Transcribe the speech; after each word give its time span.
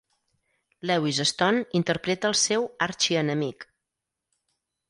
Lewis 0.89 1.19
Stone 1.31 1.61
interpreta 1.81 2.31
el 2.31 2.39
seu 2.47 2.67
arxienemic. 2.89 3.71